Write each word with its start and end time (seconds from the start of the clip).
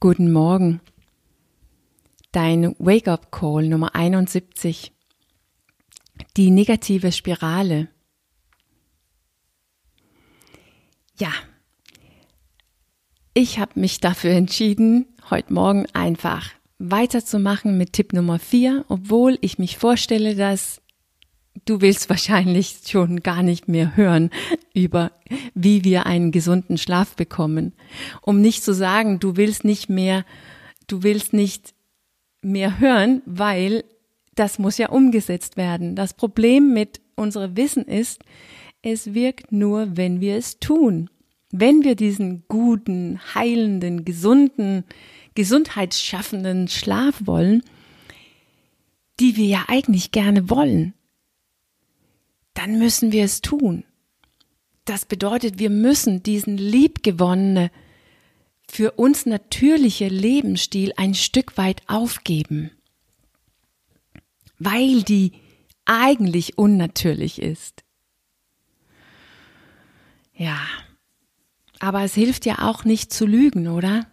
Guten 0.00 0.30
Morgen. 0.30 0.80
Dein 2.30 2.76
Wake-up-Call 2.78 3.66
Nummer 3.66 3.96
71. 3.96 4.92
Die 6.36 6.52
negative 6.52 7.10
Spirale. 7.10 7.88
Ja, 11.18 11.32
ich 13.34 13.58
habe 13.58 13.80
mich 13.80 13.98
dafür 13.98 14.30
entschieden, 14.30 15.06
heute 15.30 15.52
Morgen 15.52 15.86
einfach 15.94 16.50
weiterzumachen 16.78 17.76
mit 17.76 17.92
Tipp 17.92 18.12
Nummer 18.12 18.38
4, 18.38 18.84
obwohl 18.88 19.36
ich 19.40 19.58
mich 19.58 19.78
vorstelle, 19.78 20.36
dass 20.36 20.80
du 21.68 21.80
willst 21.80 22.08
wahrscheinlich 22.08 22.78
schon 22.86 23.22
gar 23.22 23.42
nicht 23.42 23.68
mehr 23.68 23.96
hören 23.96 24.30
über, 24.74 25.12
wie 25.54 25.84
wir 25.84 26.06
einen 26.06 26.30
gesunden 26.30 26.78
Schlaf 26.78 27.14
bekommen. 27.14 27.74
Um 28.22 28.40
nicht 28.40 28.64
zu 28.64 28.72
sagen, 28.72 29.20
du 29.20 29.36
willst 29.36 29.64
nicht 29.64 29.88
mehr, 29.88 30.24
du 30.86 31.02
willst 31.02 31.32
nicht 31.32 31.74
mehr 32.42 32.78
hören, 32.78 33.22
weil 33.26 33.84
das 34.34 34.58
muss 34.58 34.78
ja 34.78 34.88
umgesetzt 34.88 35.56
werden. 35.56 35.96
Das 35.96 36.14
Problem 36.14 36.72
mit 36.72 37.00
unserem 37.16 37.56
Wissen 37.56 37.84
ist, 37.84 38.22
es 38.82 39.12
wirkt 39.12 39.52
nur, 39.52 39.96
wenn 39.96 40.20
wir 40.20 40.36
es 40.36 40.60
tun. 40.60 41.10
Wenn 41.50 41.82
wir 41.82 41.96
diesen 41.96 42.44
guten, 42.46 43.18
heilenden, 43.34 44.04
gesunden, 44.04 44.84
gesundheitsschaffenden 45.34 46.68
Schlaf 46.68 47.22
wollen, 47.24 47.62
die 49.18 49.36
wir 49.36 49.46
ja 49.46 49.64
eigentlich 49.66 50.12
gerne 50.12 50.48
wollen, 50.48 50.94
dann 52.58 52.76
müssen 52.76 53.12
wir 53.12 53.24
es 53.24 53.40
tun. 53.40 53.84
Das 54.84 55.06
bedeutet, 55.06 55.60
wir 55.60 55.70
müssen 55.70 56.24
diesen 56.24 56.58
liebgewonnene, 56.58 57.70
für 58.68 58.92
uns 58.92 59.26
natürliche 59.26 60.08
Lebensstil 60.08 60.92
ein 60.96 61.14
Stück 61.14 61.56
weit 61.56 61.82
aufgeben, 61.86 62.72
weil 64.58 65.02
die 65.04 65.32
eigentlich 65.84 66.58
unnatürlich 66.58 67.40
ist. 67.40 67.84
Ja, 70.34 70.58
aber 71.78 72.02
es 72.02 72.14
hilft 72.14 72.44
ja 72.44 72.68
auch 72.68 72.84
nicht 72.84 73.12
zu 73.12 73.24
lügen, 73.24 73.68
oder? 73.68 74.06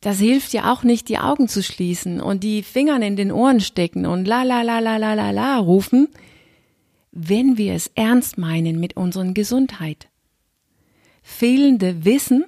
Das 0.00 0.18
hilft 0.18 0.52
ja 0.52 0.70
auch 0.72 0.82
nicht, 0.82 1.08
die 1.08 1.18
Augen 1.18 1.48
zu 1.48 1.62
schließen 1.62 2.20
und 2.20 2.44
die 2.44 2.62
Finger 2.62 3.00
in 3.00 3.16
den 3.16 3.32
Ohren 3.32 3.60
stecken 3.60 4.04
und 4.04 4.26
la 4.26 4.42
la 4.42 4.60
la 4.60 4.78
la 4.78 4.98
la 4.98 5.14
la 5.14 5.30
la 5.30 5.56
rufen, 5.58 6.08
wenn 7.12 7.58
wir 7.58 7.74
es 7.74 7.90
ernst 7.94 8.38
meinen 8.38 8.80
mit 8.80 8.96
unserer 8.96 9.32
Gesundheit. 9.32 10.08
Fehlende 11.22 12.04
Wissen 12.04 12.44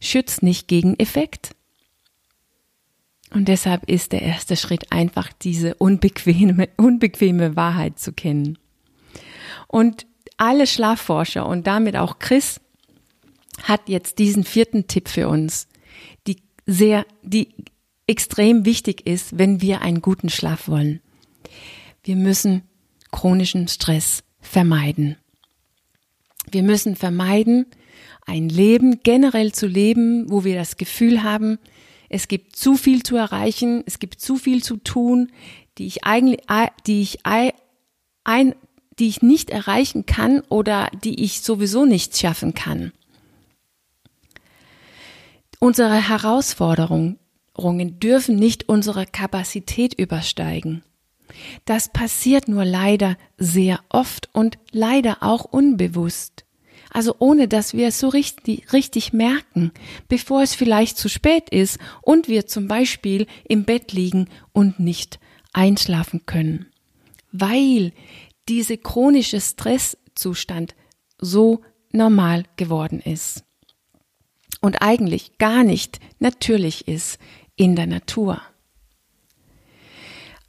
schützt 0.00 0.42
nicht 0.42 0.68
gegen 0.68 0.98
Effekt. 0.98 1.56
Und 3.32 3.48
deshalb 3.48 3.88
ist 3.88 4.12
der 4.12 4.22
erste 4.22 4.56
Schritt 4.56 4.92
einfach 4.92 5.32
diese 5.32 5.74
unbequeme, 5.74 6.68
unbequeme 6.76 7.56
Wahrheit 7.56 7.98
zu 7.98 8.12
kennen. 8.12 8.58
Und 9.66 10.06
alle 10.36 10.66
Schlafforscher 10.66 11.46
und 11.46 11.66
damit 11.66 11.96
auch 11.96 12.18
Chris 12.18 12.60
hat 13.62 13.88
jetzt 13.88 14.18
diesen 14.18 14.44
vierten 14.44 14.86
Tipp 14.86 15.08
für 15.08 15.28
uns, 15.28 15.68
die 16.26 16.38
sehr, 16.66 17.06
die 17.22 17.54
extrem 18.06 18.64
wichtig 18.64 19.06
ist, 19.06 19.38
wenn 19.38 19.60
wir 19.60 19.80
einen 19.82 20.02
guten 20.02 20.28
Schlaf 20.28 20.66
wollen. 20.66 21.00
Wir 22.02 22.16
müssen 22.16 22.62
chronischen 23.10 23.68
Stress 23.68 24.22
vermeiden. 24.40 25.16
Wir 26.50 26.62
müssen 26.62 26.96
vermeiden, 26.96 27.66
ein 28.26 28.48
Leben 28.48 29.02
generell 29.02 29.52
zu 29.52 29.66
leben, 29.66 30.30
wo 30.30 30.44
wir 30.44 30.54
das 30.54 30.76
Gefühl 30.76 31.22
haben, 31.22 31.58
es 32.08 32.26
gibt 32.26 32.56
zu 32.56 32.76
viel 32.76 33.02
zu 33.02 33.16
erreichen, 33.16 33.84
es 33.86 33.98
gibt 33.98 34.20
zu 34.20 34.36
viel 34.36 34.62
zu 34.62 34.76
tun, 34.76 35.30
die 35.78 35.86
ich 35.86 36.04
eigentlich, 36.04 36.40
die 36.86 37.02
ich 37.02 37.18
ein, 37.24 38.54
die 38.98 39.08
ich 39.08 39.22
nicht 39.22 39.50
erreichen 39.50 40.06
kann 40.06 40.40
oder 40.48 40.90
die 41.04 41.22
ich 41.22 41.42
sowieso 41.42 41.84
nicht 41.84 42.16
schaffen 42.18 42.54
kann. 42.54 42.92
Unsere 45.60 46.08
Herausforderungen 46.08 47.18
dürfen 48.00 48.36
nicht 48.36 48.68
unsere 48.68 49.06
Kapazität 49.06 49.94
übersteigen. 49.94 50.82
Das 51.64 51.88
passiert 51.88 52.48
nur 52.48 52.64
leider 52.64 53.16
sehr 53.36 53.80
oft 53.88 54.28
und 54.32 54.58
leider 54.72 55.18
auch 55.22 55.44
unbewusst. 55.44 56.44
Also 56.92 57.14
ohne 57.18 57.46
dass 57.46 57.74
wir 57.74 57.88
es 57.88 58.00
so 58.00 58.08
richtig, 58.08 58.72
richtig 58.72 59.12
merken, 59.12 59.70
bevor 60.08 60.42
es 60.42 60.54
vielleicht 60.54 60.98
zu 60.98 61.08
spät 61.08 61.48
ist 61.50 61.78
und 62.02 62.28
wir 62.28 62.46
zum 62.46 62.66
Beispiel 62.66 63.26
im 63.48 63.64
Bett 63.64 63.92
liegen 63.92 64.28
und 64.52 64.80
nicht 64.80 65.20
einschlafen 65.52 66.26
können. 66.26 66.66
Weil 67.30 67.92
diese 68.48 68.76
chronische 68.76 69.40
Stresszustand 69.40 70.74
so 71.18 71.60
normal 71.92 72.44
geworden 72.56 73.00
ist. 73.00 73.44
Und 74.60 74.82
eigentlich 74.82 75.38
gar 75.38 75.62
nicht 75.62 76.00
natürlich 76.18 76.88
ist 76.88 77.18
in 77.56 77.76
der 77.76 77.86
Natur. 77.86 78.42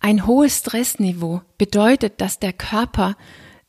Ein 0.01 0.25
hohes 0.25 0.57
Stressniveau 0.57 1.41
bedeutet, 1.59 2.19
dass 2.21 2.39
der 2.39 2.53
Körper 2.53 3.15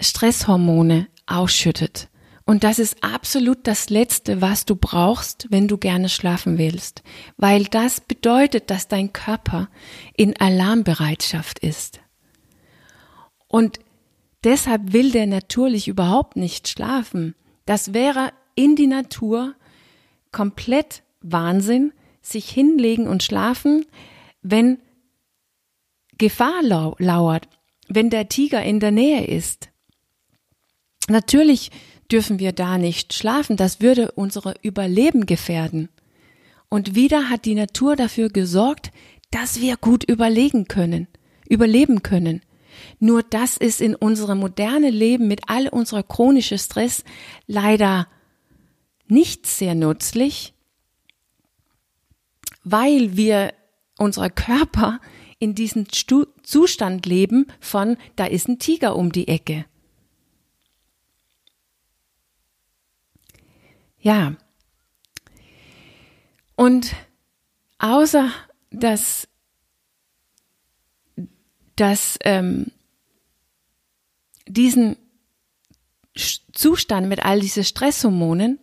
Stresshormone 0.01 1.07
ausschüttet. 1.27 2.09
Und 2.45 2.65
das 2.65 2.79
ist 2.79 3.05
absolut 3.05 3.67
das 3.67 3.91
Letzte, 3.91 4.41
was 4.41 4.65
du 4.65 4.75
brauchst, 4.75 5.47
wenn 5.51 5.69
du 5.69 5.77
gerne 5.77 6.09
schlafen 6.09 6.59
willst, 6.59 7.03
weil 7.37 7.65
das 7.65 8.01
bedeutet, 8.01 8.71
dass 8.71 8.89
dein 8.89 9.13
Körper 9.13 9.69
in 10.17 10.37
Alarmbereitschaft 10.37 11.61
ist. 11.61 12.01
Und 13.47 13.79
deshalb 14.43 14.93
will 14.95 15.13
der 15.13 15.27
natürlich 15.27 15.87
überhaupt 15.87 16.37
nicht 16.37 16.67
schlafen. 16.67 17.35
Das 17.67 17.93
wäre 17.93 18.33
in 18.55 18.75
die 18.75 18.89
Natur 18.89 19.55
komplett 20.33 21.03
Wahnsinn, 21.21 21.93
sich 22.23 22.49
hinlegen 22.49 23.07
und 23.07 23.23
schlafen, 23.23 23.85
wenn 24.43 24.79
Gefahr 26.23 26.63
lau 26.63 26.95
lauert, 27.01 27.49
wenn 27.89 28.09
der 28.09 28.29
Tiger 28.29 28.63
in 28.63 28.79
der 28.79 28.93
Nähe 28.93 29.27
ist. 29.27 29.71
Natürlich 31.09 31.73
dürfen 32.13 32.39
wir 32.39 32.53
da 32.53 32.79
nicht 32.79 33.13
schlafen, 33.13 33.57
das 33.57 33.81
würde 33.81 34.13
unsere 34.13 34.55
Überleben 34.63 35.27
gefährden. 35.27 35.89
Und 36.69 36.95
wieder 36.95 37.29
hat 37.29 37.45
die 37.45 37.57
Natur 37.57 37.97
dafür 37.97 38.29
gesorgt, 38.29 38.93
dass 39.33 39.61
wir 39.61 39.77
gut 39.77 40.05
überlegen 40.05 40.69
können, 40.69 41.09
überleben 41.49 42.05
können. 42.05 42.43
Nur 43.01 43.25
das 43.25 43.57
ist 43.57 43.81
in 43.81 43.97
unserem 43.97 44.39
modernen 44.39 44.95
Leben 44.95 45.27
mit 45.27 45.41
all 45.49 45.67
unserer 45.67 46.05
chronischen 46.05 46.59
Stress 46.59 47.03
leider 47.49 48.07
nicht 49.09 49.49
sehr 49.49 49.75
nützlich, 49.75 50.55
weil 52.63 53.17
wir 53.17 53.55
unser 53.99 54.31
Körper 54.31 55.01
in 55.43 55.57
diesem 55.57 55.87
Stu 55.93 56.27
Zustand 56.45 57.05
leben 57.05 57.49
von, 57.59 57.97
da 58.15 58.27
ist 58.27 58.47
ein 58.47 58.61
Tiger 58.61 58.95
um 58.95 59.11
die 59.11 59.27
Ecke. 59.27 59.65
Ja. 63.99 64.37
Und 66.55 66.95
außer 67.79 68.31
dass, 68.71 69.27
dass 71.75 72.21
ähm, 72.23 72.67
diesen 74.47 74.97
Zustand 76.53 77.09
mit 77.09 77.25
all 77.25 77.41
diesen 77.41 77.65
Stresshormonen 77.65 78.61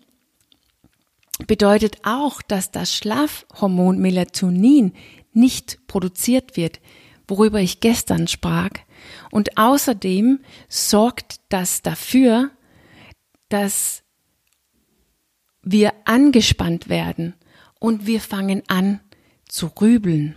bedeutet 1.45 1.97
auch, 2.03 2.41
dass 2.41 2.71
das 2.71 2.95
Schlafhormon 2.95 3.99
Melatonin 3.99 4.93
nicht 5.33 5.85
produziert 5.87 6.57
wird, 6.57 6.79
worüber 7.27 7.59
ich 7.59 7.79
gestern 7.79 8.27
sprach. 8.27 8.71
Und 9.31 9.57
außerdem 9.57 10.39
sorgt 10.67 11.41
das 11.49 11.81
dafür, 11.81 12.51
dass 13.49 14.03
wir 15.61 15.93
angespannt 16.05 16.89
werden 16.89 17.35
und 17.79 18.05
wir 18.05 18.21
fangen 18.21 18.63
an 18.67 18.99
zu 19.47 19.67
rübeln. 19.67 20.35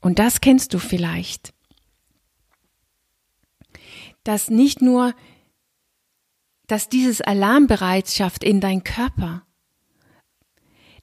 Und 0.00 0.18
das 0.18 0.40
kennst 0.40 0.74
du 0.74 0.78
vielleicht. 0.78 1.52
Dass 4.24 4.50
nicht 4.50 4.80
nur, 4.80 5.14
dass 6.66 6.88
dieses 6.88 7.20
Alarmbereitschaft 7.20 8.44
in 8.44 8.60
dein 8.60 8.84
Körper 8.84 9.44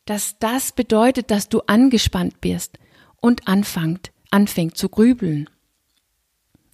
dass 0.06 0.38
das 0.40 0.72
bedeutet, 0.72 1.32
dass 1.32 1.50
du 1.50 1.62
angespannt 1.62 2.40
bist 2.42 2.78
und 3.20 3.48
anfängt, 3.48 4.12
anfängt 4.32 4.78
zu 4.78 4.90
grübeln. 4.90 5.50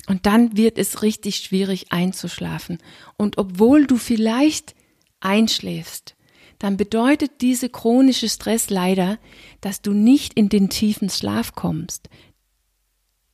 Und 0.07 0.25
dann 0.25 0.57
wird 0.57 0.77
es 0.77 1.03
richtig 1.03 1.37
schwierig 1.37 1.91
einzuschlafen. 1.91 2.79
Und 3.17 3.37
obwohl 3.37 3.85
du 3.85 3.97
vielleicht 3.97 4.75
einschläfst, 5.19 6.15
dann 6.59 6.77
bedeutet 6.77 7.41
diese 7.41 7.69
chronische 7.69 8.29
Stress 8.29 8.69
leider, 8.69 9.17
dass 9.61 9.81
du 9.81 9.93
nicht 9.93 10.33
in 10.33 10.49
den 10.49 10.69
tiefen 10.69 11.09
Schlaf 11.09 11.55
kommst. 11.55 12.09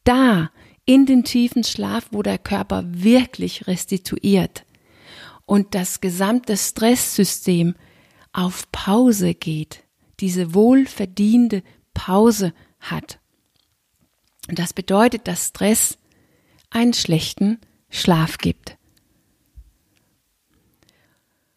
Da, 0.04 0.52
in 0.86 1.06
den 1.06 1.24
tiefen 1.24 1.64
Schlaf, 1.64 2.08
wo 2.12 2.22
der 2.22 2.38
Körper 2.38 2.84
wirklich 2.86 3.68
restituiert 3.68 4.66
und 5.46 5.76
das 5.76 6.00
gesamte 6.00 6.56
Stresssystem 6.56 7.76
auf 8.32 8.72
Pause 8.72 9.34
geht, 9.34 9.84
diese 10.20 10.54
wohlverdiente 10.54 11.64
Pause 11.94 12.54
hat. 12.80 13.20
Und 14.50 14.60
das 14.60 14.74
bedeutet, 14.74 15.28
dass 15.28 15.48
Stress 15.48 15.98
einen 16.70 16.94
schlechten 16.94 17.60
Schlaf 17.90 18.38
gibt. 18.38 18.78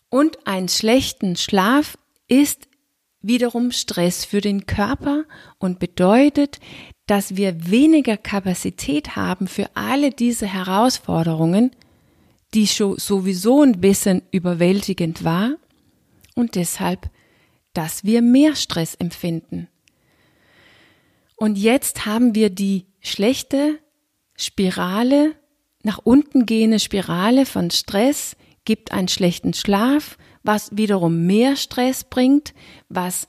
Und 0.08 0.46
einen 0.46 0.68
schlechten 0.68 1.36
Schlaf 1.36 1.96
ist 2.26 2.68
wiederum 3.22 3.70
Stress 3.70 4.24
für 4.24 4.40
den 4.40 4.66
Körper 4.66 5.24
und 5.58 5.78
bedeutet, 5.78 6.58
dass 7.06 7.36
wir 7.36 7.70
weniger 7.70 8.16
Kapazität 8.16 9.16
haben 9.16 9.46
für 9.46 9.68
alle 9.74 10.10
diese 10.10 10.46
Herausforderungen, 10.46 11.70
die 12.54 12.66
sowieso 12.66 13.62
ein 13.62 13.80
bisschen 13.80 14.22
überwältigend 14.32 15.22
war 15.22 15.54
und 16.34 16.54
deshalb, 16.54 17.10
dass 17.72 18.04
wir 18.04 18.22
mehr 18.22 18.56
Stress 18.56 18.94
empfinden. 18.94 19.68
Und 21.36 21.56
jetzt 21.56 22.06
haben 22.06 22.34
wir 22.34 22.50
die 22.50 22.86
schlechte 23.00 23.78
Spirale, 24.36 25.34
nach 25.82 25.98
unten 25.98 26.46
gehende 26.46 26.78
Spirale 26.78 27.46
von 27.46 27.70
Stress, 27.70 28.36
gibt 28.64 28.92
einen 28.92 29.08
schlechten 29.08 29.54
Schlaf, 29.54 30.18
was 30.42 30.76
wiederum 30.76 31.26
mehr 31.26 31.56
Stress 31.56 32.04
bringt, 32.04 32.54
was 32.88 33.26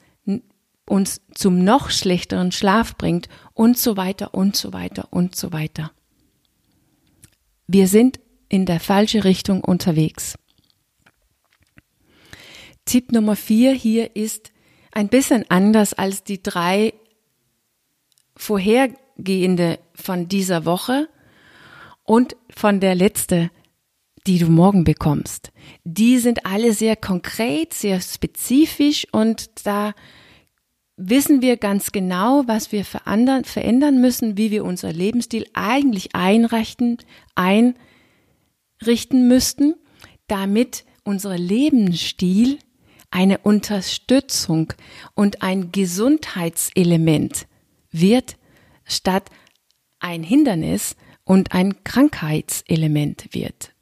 uns 0.86 1.22
zum 1.34 1.64
noch 1.64 1.90
schlechteren 1.90 2.52
Schlaf 2.52 2.98
bringt 2.98 3.30
und 3.54 3.78
so 3.78 3.96
weiter 3.96 4.34
und 4.34 4.58
so 4.58 4.74
weiter 4.74 5.08
und 5.12 5.36
so 5.36 5.54
weiter. 5.54 5.92
Wir 7.68 7.88
sind 7.88 8.20
in 8.50 8.66
der 8.66 8.82
falsche 8.82 9.24
Richtung 9.24 9.64
unterwegs. 9.64 10.36
Tipp 12.86 13.12
Nummer 13.12 13.36
vier 13.36 13.74
hier 13.74 14.16
ist 14.16 14.52
ein 14.92 15.08
bisschen 15.08 15.46
anders 15.50 15.94
als 15.94 16.24
die 16.24 16.42
drei 16.42 16.94
vorhergehende 18.36 19.80
von 19.94 20.28
dieser 20.28 20.66
Woche 20.66 21.08
und 22.04 22.36
von 22.50 22.80
der 22.80 22.96
letzte, 22.96 23.52
die 24.28 24.40
du 24.40 24.50
morgen 24.50 24.84
bekommst. 24.84 25.52
Die 25.84 26.20
sind 26.20 26.46
alle 26.46 26.74
sehr 26.74 26.96
konkret, 26.96 27.74
sehr 27.74 28.02
spezifisch 28.02 29.08
und 29.12 29.66
da 29.66 29.94
wissen 30.98 31.42
wir 31.42 31.58
ganz 31.58 31.92
genau, 31.92 32.44
was 32.46 32.72
wir 32.72 32.86
verändern, 32.86 33.44
verändern 33.44 34.02
müssen, 34.02 34.38
wie 34.38 34.52
wir 34.52 34.64
unser 34.66 34.94
Lebensstil 34.94 35.48
eigentlich 35.54 36.16
einrichten, 36.16 36.98
einrichten 37.36 39.28
müssten, 39.28 39.76
damit 40.28 40.86
unser 41.04 41.38
Lebensstil 41.38 42.60
eine 43.12 43.38
Unterstützung 43.40 44.74
und 45.14 45.42
ein 45.42 45.72
Gesundheitselement 45.72 47.46
wird, 47.92 48.38
statt 48.86 49.30
ein 50.00 50.24
Hindernis 50.24 50.96
und 51.24 51.52
ein 51.52 51.84
Krankheitselement 51.84 53.34
wird. 53.34 53.74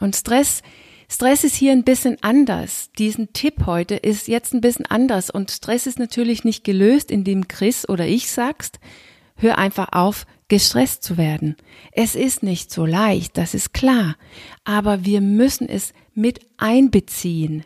Und 0.00 0.14
Stress, 0.14 0.62
Stress 1.08 1.44
ist 1.44 1.56
hier 1.56 1.72
ein 1.72 1.84
bisschen 1.84 2.18
anders. 2.22 2.90
Diesen 2.98 3.32
Tipp 3.32 3.66
heute 3.66 3.96
ist 3.96 4.28
jetzt 4.28 4.52
ein 4.54 4.60
bisschen 4.60 4.86
anders 4.86 5.30
und 5.30 5.50
Stress 5.50 5.86
ist 5.86 5.98
natürlich 5.98 6.44
nicht 6.44 6.64
gelöst, 6.64 7.10
indem 7.10 7.48
Chris 7.48 7.88
oder 7.88 8.06
ich 8.06 8.30
sagst, 8.30 8.78
hör 9.36 9.58
einfach 9.58 9.88
auf, 9.92 10.26
gestresst 10.48 11.02
zu 11.02 11.16
werden. 11.16 11.56
Es 11.92 12.14
ist 12.14 12.42
nicht 12.42 12.70
so 12.70 12.84
leicht, 12.84 13.36
das 13.38 13.54
ist 13.54 13.72
klar, 13.72 14.16
aber 14.64 15.04
wir 15.04 15.20
müssen 15.20 15.68
es 15.68 15.92
mit 16.14 16.40
einbeziehen, 16.58 17.64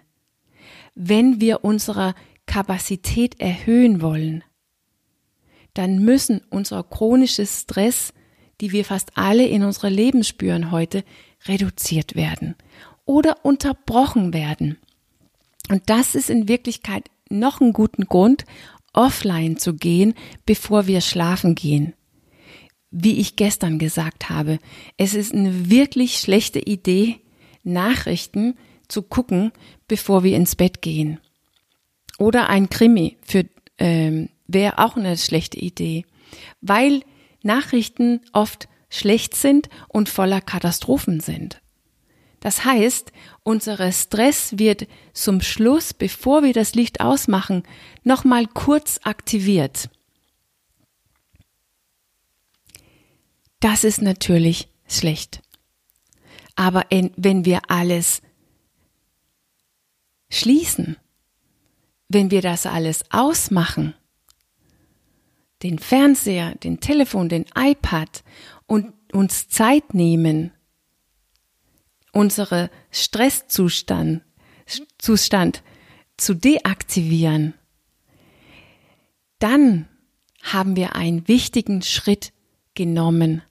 wenn 1.01 1.41
wir 1.41 1.65
unsere 1.65 2.15
Kapazität 2.47 3.41
erhöhen 3.41 4.03
wollen 4.03 4.43
dann 5.79 6.01
müssen 6.01 6.41
unser 6.51 6.83
chronisches 6.83 7.61
Stress, 7.61 8.13
die 8.61 8.73
wir 8.73 8.85
fast 8.85 9.17
alle 9.17 9.47
in 9.47 9.63
unserem 9.63 9.95
Leben 9.95 10.25
spüren 10.25 10.73
heute, 10.73 11.05
reduziert 11.47 12.17
werden 12.17 12.57
oder 13.05 13.45
unterbrochen 13.45 14.35
werden. 14.35 14.77
Und 15.71 15.83
das 15.87 16.17
ist 16.17 16.31
in 16.31 16.49
Wirklichkeit 16.49 17.09
noch 17.31 17.61
ein 17.61 17.73
guten 17.73 18.07
Grund, 18.07 18.45
offline 18.93 19.57
zu 19.57 19.75
gehen, 19.75 20.15
bevor 20.47 20.89
wir 20.89 21.01
schlafen 21.01 21.55
gehen. 21.55 21.95
Wie 22.91 23.21
ich 23.21 23.37
gestern 23.37 23.79
gesagt 23.79 24.31
habe, 24.31 24.59
es 24.97 25.15
ist 25.15 25.33
eine 25.33 25.71
wirklich 25.71 26.19
schlechte 26.19 26.59
Idee, 26.59 27.21
Nachrichten 27.63 28.57
zu 28.89 29.03
gucken, 29.03 29.53
bevor 29.87 30.25
wir 30.25 30.37
ins 30.37 30.57
Bett 30.57 30.83
gehen. 30.83 31.21
Oder 32.19 32.49
ein 32.49 32.69
Krimi 32.69 33.19
für 33.23 33.45
ähm, 33.79 34.31
wäre 34.47 34.79
auch 34.79 34.97
eine 34.97 35.17
schlechte 35.17 35.59
Idee, 35.59 36.05
weil 36.61 37.03
Nachrichten 37.43 38.21
oft 38.33 38.69
schlecht 38.91 39.37
sind 39.37 39.69
und 39.89 40.09
voller 40.09 40.41
Katastrophen 40.41 41.21
sind. 41.21 41.61
Das 42.41 42.65
heißt, 42.65 43.13
unser 43.43 43.91
Stress 43.93 44.59
wird 44.59 44.87
zum 45.13 45.41
Schluss, 45.41 45.93
bevor 45.93 46.43
wir 46.43 46.53
das 46.53 46.75
Licht 46.75 47.01
ausmachen, 47.01 47.65
nochmal 48.05 48.47
kurz 48.47 49.01
aktiviert. 49.03 49.91
Das 53.61 53.83
ist 53.83 54.03
natürlich 54.03 54.69
schlecht. 54.87 55.43
Aber 56.55 56.85
wenn 56.91 57.45
wir 57.45 57.63
alles 57.69 58.23
schließen, 60.31 60.97
wenn 62.09 62.31
wir 62.31 62.43
das 62.43 62.67
alles 62.67 63.05
ausmachen, 63.11 63.95
den 65.63 65.79
Fernseher, 65.79 66.55
den 66.57 66.81
Telefon, 66.81 67.29
den 67.29 67.47
iPad 67.55 68.23
und 68.67 68.93
uns 69.13 69.49
Zeit 69.49 69.95
nehmen, 69.95 70.53
unsere 72.13 72.71
Stresszustand 72.91 74.23
Zustand 74.99 75.63
zu 76.19 76.35
deaktivieren, 76.35 77.55
dann 79.39 79.89
haben 80.43 80.77
wir 80.77 80.95
einen 80.95 81.27
wichtigen 81.29 81.83
Schritt 81.83 82.33
genommen, 82.75 83.43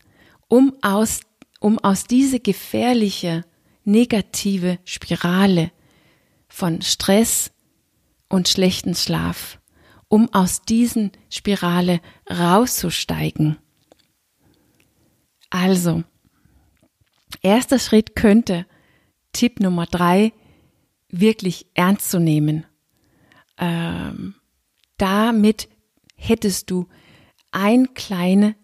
um 0.48 0.76
aus, 0.82 1.22
um 1.60 1.80
aus 1.80 2.06
diese 2.06 2.40
gefährliche 2.40 3.46
negative 3.84 4.80
Spirale 4.86 5.72
von 6.58 6.82
Stress 6.82 7.52
und 8.30 8.50
schlechten 8.50 8.96
Schlaf 8.96 9.60
um 10.08 10.34
aus 10.34 10.62
diesen 10.62 11.12
Spirale 11.30 12.02
rauszusteigen. 12.30 13.58
Also, 15.50 16.04
erster 17.42 17.78
Schritt 17.78 18.16
könnte 18.16 18.66
Tipp 19.34 19.60
Nummer 19.60 19.86
drei 19.86 20.34
wirklich 21.10 21.68
ernst 21.74 22.10
zu 22.10 22.20
nehmen. 22.20 22.66
Ähm, 23.58 24.36
damit 24.98 25.70
hättest 26.16 26.72
du 26.72 26.88
ein 27.52 27.94
kleine, 27.94 28.56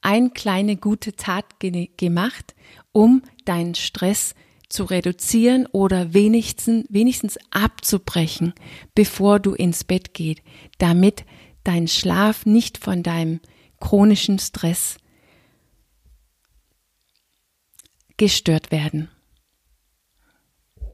ein 0.00 0.34
kleine 0.34 0.76
gute 0.76 1.14
Tat 1.14 1.60
ge 1.60 1.90
gemacht, 1.96 2.54
um 2.92 3.22
deinen 3.44 3.74
Stress 3.74 4.34
zu 4.68 4.84
reduzieren 4.84 5.66
oder 5.66 6.12
wenigstens, 6.14 6.86
wenigstens 6.88 7.38
abzubrechen, 7.50 8.54
bevor 8.94 9.40
du 9.40 9.54
ins 9.54 9.84
Bett 9.84 10.14
gehst, 10.14 10.42
damit 10.78 11.24
dein 11.64 11.88
Schlaf 11.88 12.46
nicht 12.46 12.78
von 12.78 13.02
deinem 13.02 13.40
chronischen 13.80 14.38
Stress 14.38 14.96
gestört 18.16 18.70
werden. 18.70 19.10